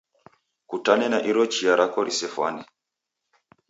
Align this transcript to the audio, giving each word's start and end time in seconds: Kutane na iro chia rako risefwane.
Kutane 0.69 1.05
na 1.09 1.19
iro 1.29 1.43
chia 1.53 1.73
rako 1.79 1.99
risefwane. 2.07 2.63